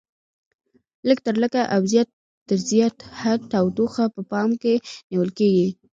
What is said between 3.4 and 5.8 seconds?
تودوخه په پام کې نیول کېږي.